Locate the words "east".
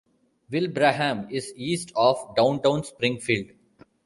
1.55-1.91